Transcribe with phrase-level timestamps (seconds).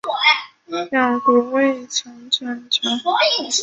[0.89, 2.81] 两国未曾建交。